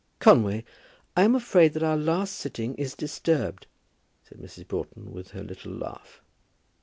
[0.17, 0.63] "Conway,
[1.15, 3.67] I am afraid that our last sitting is disturbed,"
[4.23, 4.67] said Mrs.
[4.67, 6.23] Broughton, with her little laugh.